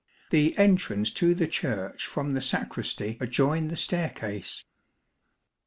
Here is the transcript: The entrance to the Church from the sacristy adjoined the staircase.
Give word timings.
The 0.31 0.57
entrance 0.57 1.11
to 1.11 1.35
the 1.35 1.47
Church 1.47 2.07
from 2.07 2.33
the 2.33 2.41
sacristy 2.41 3.19
adjoined 3.21 3.69
the 3.69 3.75
staircase. 3.75 4.65